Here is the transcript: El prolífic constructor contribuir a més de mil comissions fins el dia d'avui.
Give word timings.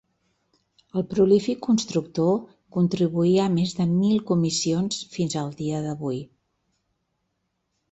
El 1.01 1.03
prolífic 1.09 1.59
constructor 1.67 2.31
contribuir 2.79 3.35
a 3.45 3.47
més 3.59 3.75
de 3.81 3.87
mil 3.93 4.25
comissions 4.33 4.99
fins 5.19 5.39
el 5.45 5.55
dia 5.63 5.85
d'avui. 5.87 6.19